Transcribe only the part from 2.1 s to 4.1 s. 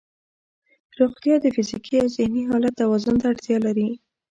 ذهني حالت توازن ته اړتیا لري.